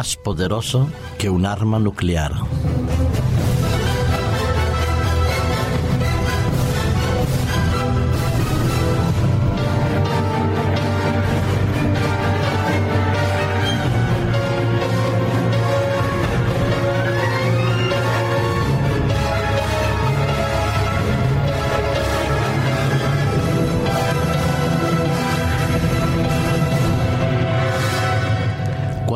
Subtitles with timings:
[0.00, 2.32] más poderoso que un arma nuclear.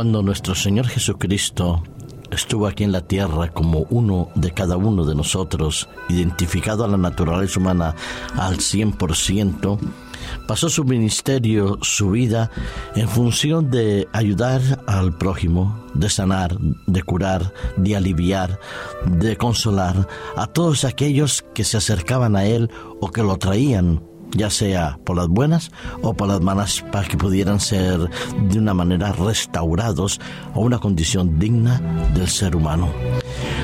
[0.04, 1.82] Cuando nuestro Señor Jesucristo
[2.30, 6.98] estuvo aquí en la tierra como uno de cada uno de nosotros, identificado a la
[6.98, 7.94] naturaleza humana
[8.36, 9.78] al 100%,
[10.46, 12.50] pasó su ministerio, su vida,
[12.94, 18.60] en función de ayudar al prójimo, de sanar, de curar, de aliviar,
[19.06, 24.02] de consolar a todos aquellos que se acercaban a Él o que lo traían
[24.34, 25.70] ya sea por las buenas
[26.02, 27.98] o por las malas, para que pudieran ser
[28.48, 30.20] de una manera restaurados
[30.54, 31.80] a una condición digna
[32.14, 32.88] del ser humano.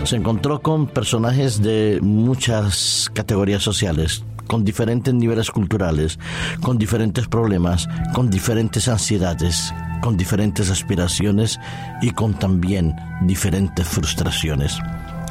[0.05, 6.19] Se encontró con personajes de muchas categorías sociales, con diferentes niveles culturales,
[6.61, 11.59] con diferentes problemas, con diferentes ansiedades, con diferentes aspiraciones
[12.03, 14.79] y con también diferentes frustraciones.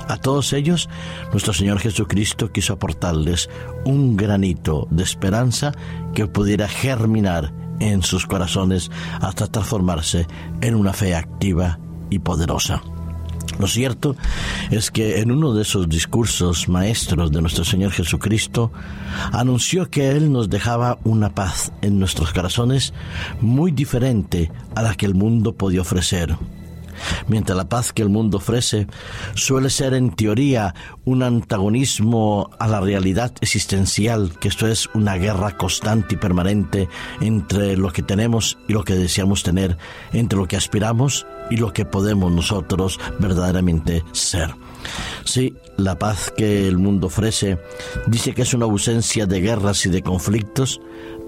[0.10, 0.90] A todos ellos,
[1.32, 3.48] nuestro Señor Jesucristo quiso aportarles
[3.86, 5.72] un granito de esperanza
[6.16, 8.90] que pudiera germinar en sus corazones
[9.22, 10.26] hasta transformarse
[10.62, 11.78] en una fe activa
[12.10, 12.82] y poderosa.
[13.60, 14.16] Lo cierto
[14.72, 18.72] es que en uno de esos discursos maestros de nuestro Señor Jesucristo
[19.32, 22.96] anunció que Él nos dejaba una paz en nuestros corazones
[23.42, 26.36] muy diferente a la que el mundo podía ofrecer
[27.28, 28.88] mientras la paz que el mundo ofrece
[29.36, 30.74] suele ser en teoría
[31.06, 36.88] un antagonismo a la realidad existencial, que esto es una guerra constante y permanente
[37.22, 39.78] entre lo que tenemos y lo que deseamos tener,
[40.14, 44.54] entre lo que aspiramos y lo que podemos nosotros verdaderamente ser.
[45.26, 47.58] Sí, la paz que el mundo ofrece
[48.08, 50.80] dice que es una ausencia de guerras y de conflictos,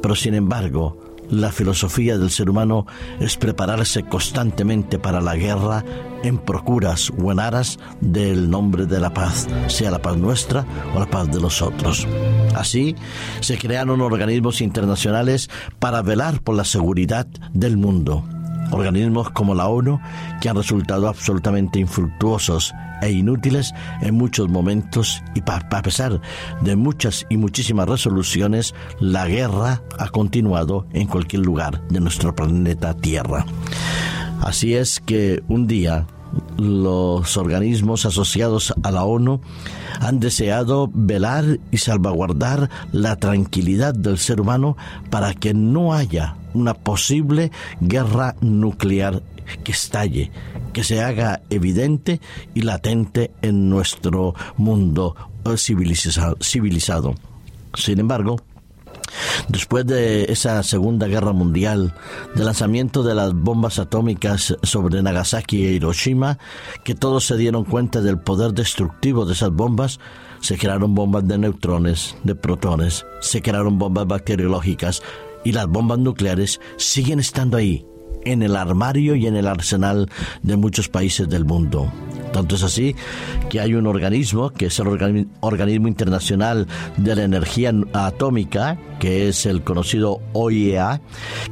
[0.01, 1.00] pero sin embargo,
[1.31, 2.86] la filosofía del ser humano
[3.19, 5.84] es prepararse constantemente para la guerra
[6.24, 11.00] en procuras o en aras del nombre de la paz, sea la paz nuestra o
[11.00, 12.08] la paz de los otros.
[12.56, 12.96] Así,
[13.40, 15.50] se crearon organismos internacionales
[15.80, 18.24] para velar por la seguridad del mundo.
[18.72, 20.00] Organismos como la ONU
[20.42, 26.22] que han resultado absolutamente infructuosos e inútiles en muchos momentos y a pesar
[26.62, 32.94] de muchas y muchísimas resoluciones, la guerra ha continuado en cualquier lugar de nuestro planeta
[32.94, 33.45] Tierra.
[34.41, 36.07] Así es que un día
[36.57, 39.41] los organismos asociados a la ONU
[40.00, 44.78] han deseado velar y salvaguardar la tranquilidad del ser humano
[45.09, 47.51] para que no haya una posible
[47.81, 49.22] guerra nuclear
[49.63, 50.31] que estalle,
[50.73, 52.19] que se haga evidente
[52.53, 57.16] y latente en nuestro mundo eh, civilizado.
[57.73, 58.38] Sin embargo,
[59.47, 61.94] Después de esa Segunda Guerra Mundial,
[62.35, 66.38] del lanzamiento de las bombas atómicas sobre Nagasaki e Hiroshima,
[66.83, 70.00] que todos se dieron cuenta del poder destructivo de esas bombas,
[70.39, 75.01] se crearon bombas de neutrones, de protones, se crearon bombas bacteriológicas
[75.44, 77.85] y las bombas nucleares siguen estando ahí,
[78.25, 80.09] en el armario y en el arsenal
[80.43, 81.91] de muchos países del mundo.
[82.31, 82.95] Tanto es así
[83.49, 84.87] que hay un organismo, que es el
[85.41, 86.67] Organismo Internacional
[86.97, 91.01] de la Energía Atómica, que es el conocido OIEA,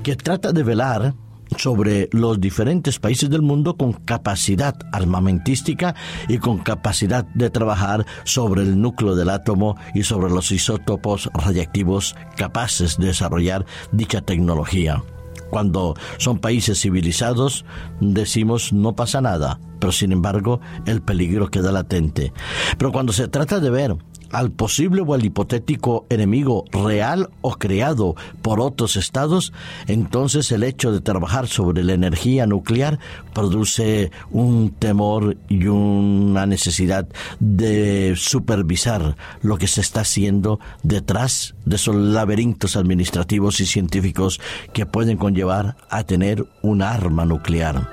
[0.04, 1.14] que trata de velar
[1.58, 5.96] sobre los diferentes países del mundo con capacidad armamentística
[6.28, 12.16] y con capacidad de trabajar sobre el núcleo del átomo y sobre los isótopos radiactivos
[12.38, 15.04] capaces de desarrollar dicha tecnología.
[15.50, 17.66] Cuando son países civilizados,
[18.00, 22.34] decimos no pasa nada, pero sin embargo el peligro queda latente.
[22.78, 23.98] Pero cuando se trata de ver
[24.32, 29.54] al posible o al hipotético enemigo real o creado por otros estados,
[29.88, 33.00] entonces el hecho de trabajar sobre la energía nuclear
[33.34, 37.08] produce un temor y una necesidad
[37.40, 44.40] de supervisar lo que se está haciendo detrás de esos laberintos administrativos y científicos
[44.74, 47.90] que pueden conllevar a tener un arma nuclear.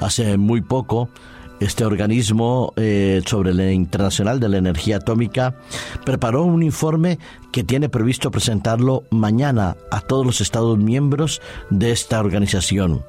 [0.00, 1.10] Hace muy poco,
[1.60, 5.56] este organismo eh, sobre la Internacional de la Energía Atómica
[6.04, 7.18] preparó un informe
[7.52, 11.40] que tiene previsto presentarlo mañana a todos los Estados miembros
[11.70, 13.04] de esta organización.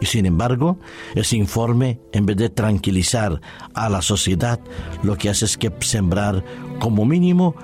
[0.00, 0.78] Y sin embargo,
[1.14, 3.40] ese informe, en vez de tranquilizar
[3.74, 4.58] a la sociedad,
[5.02, 6.42] lo que hace es que sembrar
[6.78, 7.54] como mínimo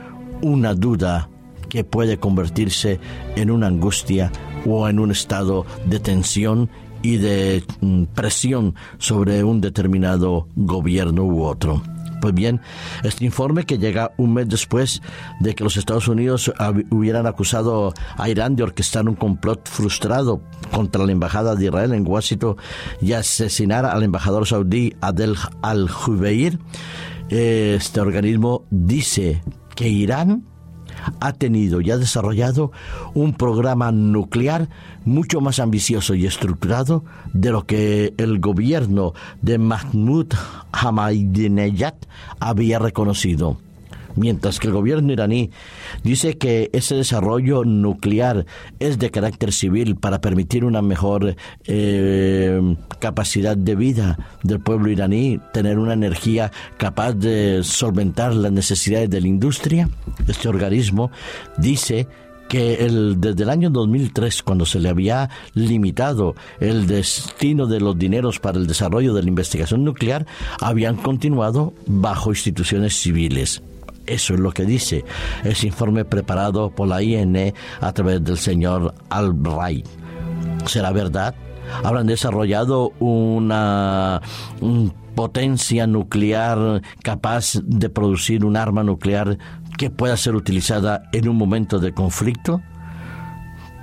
[0.43, 1.31] una duda
[1.71, 3.01] que puede convertirse
[3.37, 4.31] en una angustia
[4.67, 6.69] o en un estado de tensión
[7.07, 11.81] y de mm, presión sobre un determinado gobierno u otro.
[12.21, 12.61] Pues bien,
[13.05, 15.01] este informe que llega un mes después
[15.39, 16.53] de que los Estados Unidos
[16.91, 20.43] hubieran acusado a Irán de orquestar un complot frustrado
[20.73, 22.57] contra la embajada de Israel en Washington
[23.01, 26.59] y asesinar al embajador saudí Adel al-Jubeir,
[27.29, 29.43] este organismo dice
[29.77, 30.45] que Irán
[31.21, 32.73] ha tenido y ha desarrollado
[33.15, 34.69] un programa nuclear
[35.05, 40.33] mucho más ambicioso y estructurado de lo que el gobierno de Mahmoud
[40.73, 41.95] Ahmadinejad
[42.41, 43.59] había reconocido
[44.17, 45.51] mientras que el gobierno iraní
[46.03, 48.47] dice que ese desarrollo nuclear
[48.79, 51.37] es de carácter civil para permitir una mejor
[51.67, 59.11] eh, capacidad de vida del pueblo iraní, tener una energía capaz de solventar las necesidades
[59.11, 59.89] de la industria,
[60.27, 61.11] este organismo
[61.59, 62.07] dice
[62.49, 67.99] que el, desde el año 2003, cuando se le había limitado el destino de los
[67.99, 70.27] dineros para el desarrollo de la investigación nuclear,
[70.61, 73.63] habían continuado bajo instituciones civiles.
[74.07, 75.05] Eso es lo que dice
[75.45, 79.87] ese informe preparado por la INE a través del señor Albright.
[80.67, 81.35] ¿Será verdad?
[81.83, 84.21] ¿Habrán desarrollado una
[85.15, 89.39] potencia nuclear capaz de producir un arma nuclear
[89.77, 92.63] que pueda ser utilizada en un momento de conflicto?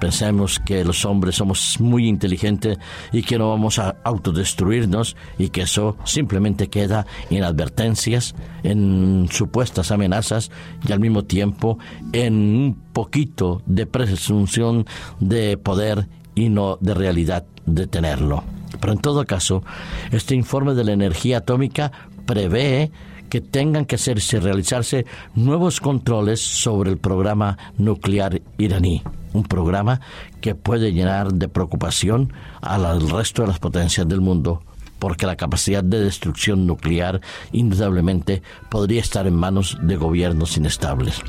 [0.03, 2.77] Pensemos que los hombres somos muy inteligentes
[3.13, 9.91] y que no vamos a autodestruirnos y que eso simplemente queda en advertencias, en supuestas
[9.91, 10.51] amenazas
[10.85, 11.79] y al mismo tiempo
[12.11, 14.85] en un poquito de presunción
[15.21, 18.43] de poder y no de realidad de tenerlo.
[18.81, 19.63] Pero en todo caso,
[20.11, 21.93] este informe de la energía atómica
[22.25, 22.91] prevé
[23.33, 29.01] que tengan que hacerse, realizarse nuevos controles sobre el programa nuclear iraní
[29.33, 30.01] un programa
[30.39, 32.31] que puede llenar de preocupación
[32.61, 34.61] al resto de las potencias del mundo,
[34.99, 37.21] porque la capacidad de destrucción nuclear
[37.51, 41.19] indudablemente podría estar en manos de gobiernos inestables.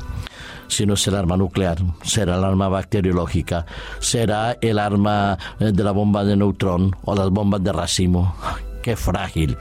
[0.67, 3.65] Si no es el arma nuclear, será el arma bacteriológica,
[3.99, 8.35] será el arma eh, de la bomba de neutrón o las bombas de racimo.
[8.83, 9.57] ¡Qué frágil!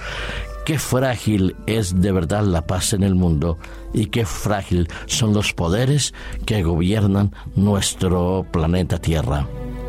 [0.64, 3.58] Qué frágil es de verdad la paz en el mundo
[3.92, 6.14] y qué frágil son los poderes
[6.46, 9.46] que gobiernan nuestro planeta Tierra.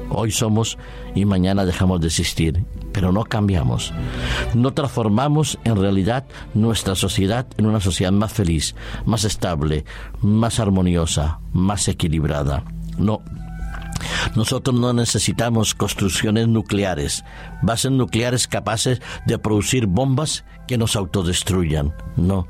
[0.09, 0.77] Hoy somos
[1.15, 3.93] y mañana dejamos de existir, pero no cambiamos.
[4.53, 8.75] No transformamos en realidad nuestra sociedad en una sociedad más feliz,
[9.05, 9.85] más estable,
[10.21, 12.65] más armoniosa, más equilibrada.
[12.97, 13.21] No,
[14.35, 17.23] nosotros no necesitamos construcciones nucleares,
[17.61, 21.93] bases nucleares capaces de producir bombas que nos autodestruyan.
[22.15, 22.47] No,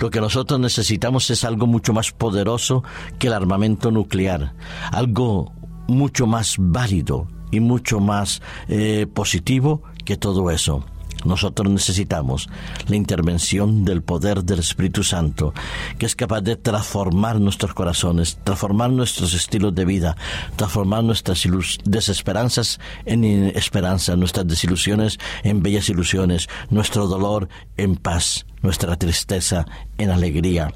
[0.00, 2.84] lo que nosotros necesitamos es algo mucho más poderoso
[3.18, 4.54] que el armamento nuclear,
[4.92, 5.52] algo
[5.86, 10.84] mucho más válido y mucho más eh, positivo que todo eso.
[11.24, 12.48] Nosotros necesitamos
[12.86, 15.52] la intervención del poder del Espíritu Santo,
[15.98, 20.16] que es capaz de transformar nuestros corazones, transformar nuestros estilos de vida,
[20.56, 21.46] transformar nuestras
[21.84, 29.66] desesperanzas en esperanza, nuestras desilusiones en bellas ilusiones, nuestro dolor en paz, nuestra tristeza
[29.98, 30.72] en alegría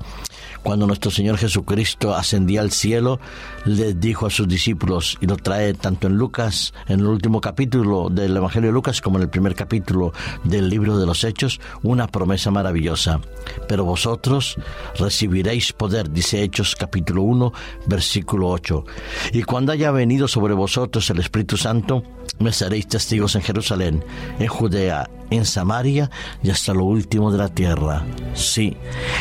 [0.62, 3.20] cuando nuestro Señor Jesucristo ascendía al cielo,
[3.64, 8.08] le dijo a sus discípulos, y lo trae tanto en Lucas, en el último capítulo
[8.10, 10.12] del Evangelio de Lucas, como en el primer capítulo
[10.44, 13.20] del libro de los Hechos, una promesa maravillosa.
[13.68, 14.56] Pero vosotros
[14.98, 17.52] recibiréis poder, dice Hechos capítulo 1,
[17.86, 18.84] versículo 8.
[19.32, 22.02] Y cuando haya venido sobre vosotros el Espíritu Santo,
[22.38, 24.04] me seréis testigos en Jerusalén,
[24.38, 26.10] en Judea, en Samaria
[26.42, 28.04] y hasta lo último de la tierra.
[28.34, 28.76] Sí,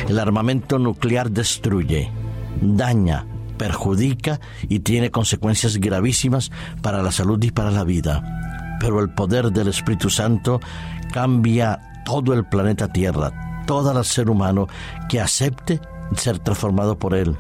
[0.08, 2.12] el armamento nuclear destruye,
[2.62, 3.25] daña,
[3.58, 6.51] perjudica y tiene consecuencias gravísimas
[6.82, 8.77] para la salud y para la vida.
[8.80, 10.60] Pero el poder del Espíritu Santo
[11.13, 14.68] cambia todo el planeta Tierra, todo el ser humano
[15.10, 15.80] que acepte
[16.15, 17.36] ser transformado por Él.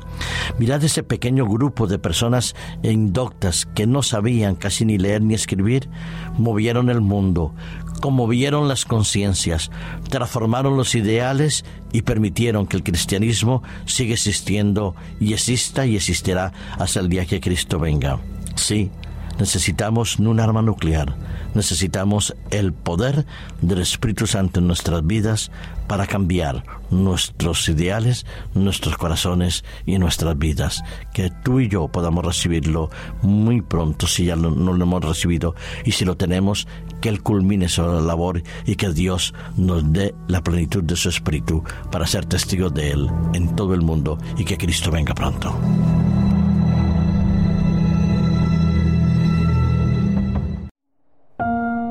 [0.57, 5.89] Mirad ese pequeño grupo de personas indoctas que no sabían casi ni leer ni escribir,
[6.37, 7.53] movieron el mundo,
[8.01, 9.71] conmovieron las conciencias,
[10.09, 11.63] transformaron los ideales
[11.93, 17.39] y permitieron que el cristianismo siga existiendo y exista y existirá hasta el día que
[17.39, 18.19] Cristo venga.
[18.55, 18.91] Sí,
[19.39, 21.15] necesitamos un arma nuclear,
[21.53, 23.25] necesitamos el poder
[23.61, 25.51] del Espíritu Santo en nuestras vidas
[25.87, 30.83] para cambiar nuestros ideales, nuestros corazones y nuestras vidas.
[31.13, 32.89] Que tú y yo podamos recibirlo
[33.21, 36.67] muy pronto si ya no lo hemos recibido y si lo tenemos,
[37.01, 41.63] que Él culmine su labor y que Dios nos dé la plenitud de su Espíritu
[41.91, 45.53] para ser testigos de Él en todo el mundo y que Cristo venga pronto.